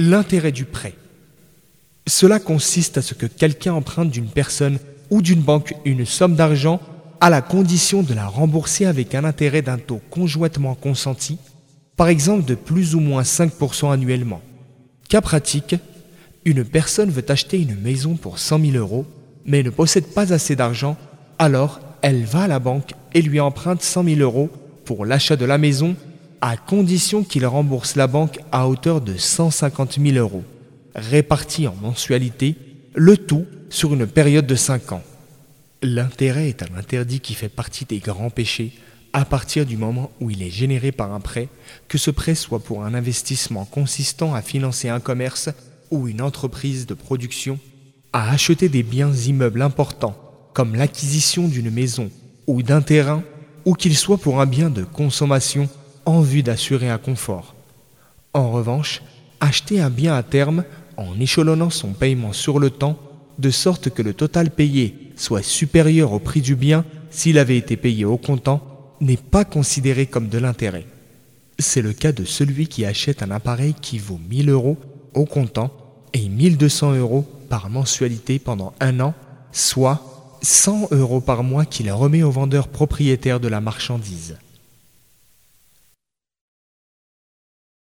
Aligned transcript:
L'intérêt 0.00 0.52
du 0.52 0.64
prêt. 0.64 0.94
Cela 2.06 2.38
consiste 2.38 2.98
à 2.98 3.02
ce 3.02 3.14
que 3.14 3.26
quelqu'un 3.26 3.72
emprunte 3.72 4.10
d'une 4.10 4.28
personne 4.28 4.78
ou 5.10 5.22
d'une 5.22 5.40
banque 5.40 5.74
une 5.84 6.06
somme 6.06 6.36
d'argent 6.36 6.80
à 7.20 7.30
la 7.30 7.42
condition 7.42 8.04
de 8.04 8.14
la 8.14 8.28
rembourser 8.28 8.86
avec 8.86 9.16
un 9.16 9.24
intérêt 9.24 9.60
d'un 9.60 9.76
taux 9.76 10.00
conjointement 10.08 10.76
consenti, 10.76 11.38
par 11.96 12.06
exemple 12.06 12.44
de 12.44 12.54
plus 12.54 12.94
ou 12.94 13.00
moins 13.00 13.22
5% 13.22 13.92
annuellement. 13.92 14.40
Cas 15.08 15.20
pratique, 15.20 15.74
une 16.44 16.64
personne 16.64 17.10
veut 17.10 17.28
acheter 17.28 17.60
une 17.60 17.74
maison 17.74 18.14
pour 18.14 18.38
100 18.38 18.66
000 18.66 18.76
euros, 18.76 19.04
mais 19.46 19.64
ne 19.64 19.70
possède 19.70 20.06
pas 20.06 20.32
assez 20.32 20.54
d'argent, 20.54 20.96
alors 21.40 21.80
elle 22.02 22.22
va 22.22 22.42
à 22.42 22.48
la 22.48 22.60
banque 22.60 22.92
et 23.14 23.20
lui 23.20 23.40
emprunte 23.40 23.82
100 23.82 24.04
000 24.04 24.20
euros 24.20 24.48
pour 24.84 25.04
l'achat 25.04 25.34
de 25.34 25.44
la 25.44 25.58
maison, 25.58 25.96
à 26.40 26.56
condition 26.56 27.24
qu'il 27.24 27.46
rembourse 27.46 27.96
la 27.96 28.06
banque 28.06 28.38
à 28.52 28.68
hauteur 28.68 29.00
de 29.00 29.16
150 29.16 29.98
000 30.00 30.16
euros, 30.16 30.44
répartis 30.94 31.66
en 31.66 31.74
mensualité, 31.80 32.56
le 32.94 33.16
tout 33.16 33.46
sur 33.70 33.94
une 33.94 34.06
période 34.06 34.46
de 34.46 34.54
5 34.54 34.92
ans. 34.92 35.02
L'intérêt 35.82 36.48
est 36.48 36.62
un 36.62 36.76
interdit 36.76 37.20
qui 37.20 37.34
fait 37.34 37.48
partie 37.48 37.84
des 37.84 37.98
grands 37.98 38.30
péchés 38.30 38.72
à 39.12 39.24
partir 39.24 39.64
du 39.64 39.76
moment 39.76 40.10
où 40.20 40.30
il 40.30 40.42
est 40.42 40.50
généré 40.50 40.92
par 40.92 41.12
un 41.12 41.20
prêt, 41.20 41.48
que 41.88 41.98
ce 41.98 42.10
prêt 42.10 42.34
soit 42.34 42.60
pour 42.60 42.84
un 42.84 42.94
investissement 42.94 43.64
consistant 43.64 44.34
à 44.34 44.42
financer 44.42 44.88
un 44.88 45.00
commerce 45.00 45.50
ou 45.90 46.08
une 46.08 46.20
entreprise 46.20 46.86
de 46.86 46.94
production, 46.94 47.58
à 48.12 48.30
acheter 48.30 48.68
des 48.68 48.82
biens 48.82 49.12
immeubles 49.12 49.62
importants 49.62 50.16
comme 50.52 50.74
l'acquisition 50.74 51.46
d'une 51.46 51.70
maison 51.70 52.10
ou 52.46 52.62
d'un 52.62 52.82
terrain, 52.82 53.22
ou 53.64 53.74
qu'il 53.74 53.96
soit 53.96 54.18
pour 54.18 54.40
un 54.40 54.46
bien 54.46 54.70
de 54.70 54.82
consommation 54.82 55.68
en 56.08 56.22
vue 56.22 56.42
d'assurer 56.42 56.88
un 56.88 56.96
confort. 56.96 57.54
En 58.32 58.50
revanche, 58.50 59.02
acheter 59.40 59.78
un 59.78 59.90
bien 59.90 60.14
à 60.14 60.22
terme 60.22 60.64
en 60.96 61.20
échelonnant 61.20 61.68
son 61.68 61.92
paiement 61.92 62.32
sur 62.32 62.58
le 62.58 62.70
temps, 62.70 62.98
de 63.38 63.50
sorte 63.50 63.90
que 63.90 64.00
le 64.00 64.14
total 64.14 64.50
payé 64.50 65.12
soit 65.16 65.42
supérieur 65.42 66.12
au 66.14 66.18
prix 66.18 66.40
du 66.40 66.56
bien 66.56 66.86
s'il 67.10 67.38
avait 67.38 67.58
été 67.58 67.76
payé 67.76 68.06
au 68.06 68.16
comptant, 68.16 68.94
n'est 69.00 69.18
pas 69.18 69.44
considéré 69.44 70.06
comme 70.06 70.28
de 70.28 70.38
l'intérêt. 70.38 70.86
C'est 71.58 71.82
le 71.82 71.92
cas 71.92 72.12
de 72.12 72.24
celui 72.24 72.68
qui 72.68 72.86
achète 72.86 73.22
un 73.22 73.30
appareil 73.30 73.74
qui 73.74 73.98
vaut 73.98 74.20
1000 74.30 74.48
euros 74.48 74.78
au 75.12 75.26
comptant 75.26 75.70
et 76.14 76.26
1200 76.26 76.94
euros 76.94 77.26
par 77.50 77.68
mensualité 77.68 78.38
pendant 78.38 78.72
un 78.80 79.00
an, 79.00 79.14
soit 79.52 80.38
100 80.40 80.88
euros 80.92 81.20
par 81.20 81.44
mois 81.44 81.66
qu'il 81.66 81.92
remet 81.92 82.22
au 82.22 82.30
vendeur 82.30 82.68
propriétaire 82.68 83.40
de 83.40 83.48
la 83.48 83.60
marchandise. 83.60 84.38